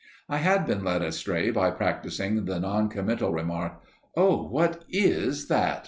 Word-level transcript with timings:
I 0.27 0.37
had 0.37 0.65
been 0.65 0.83
led 0.83 1.03
astray 1.03 1.51
by 1.51 1.69
practicing 1.69 2.45
the 2.45 2.59
non 2.59 2.89
committal 2.89 3.31
remark, 3.33 3.73
"Oh, 4.17 4.47
what 4.47 4.83
is 4.89 5.47
that?" 5.47 5.79